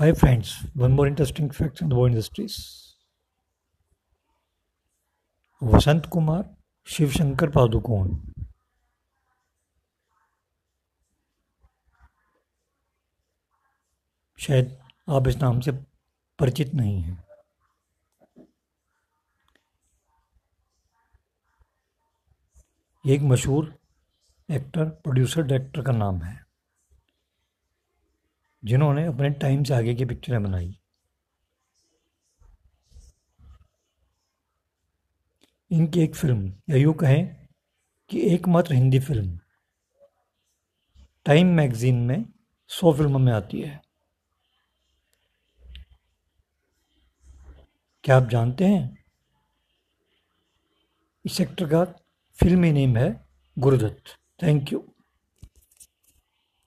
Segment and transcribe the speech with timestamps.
[0.00, 2.56] Hi friends, one more interesting fact on the Bow Industries.
[5.62, 6.44] वसंत कुमार
[6.86, 8.14] शिवशंकर पादुकोण
[14.38, 14.78] शायद
[15.08, 15.72] आप इस नाम से
[16.38, 17.24] परिचित नहीं हैं।
[23.04, 23.74] एक मशहूर
[24.50, 26.47] एक्टर प्रोड्यूसर डायरेक्टर का नाम है।
[28.68, 30.74] जिन्होंने अपने टाइम से आगे की पिक्चरें बनाई।
[35.70, 37.46] इनकी एक फ़िल्म, या यूँ कहें
[38.10, 39.38] कि एकमात्र हिंदी फ़िल्म,
[41.26, 42.24] टाइम मैगजीन में
[42.70, 43.80] सौ फ़िल्मों में आती है।
[48.04, 48.98] क्या आप जानते हैं?
[51.24, 51.84] इस एक्टर का
[52.38, 53.10] फिल्मी नेम है
[53.56, 54.84] गुरुदत्त। Thank you.